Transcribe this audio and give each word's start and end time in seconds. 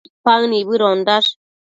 Paë 0.25 0.45
nibëdondash 0.53 1.27